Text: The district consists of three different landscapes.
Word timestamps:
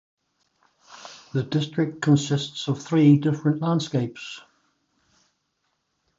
The 1.33 1.43
district 1.43 2.01
consists 2.01 2.67
of 2.67 2.81
three 2.81 3.19
different 3.19 3.61
landscapes. 3.61 4.41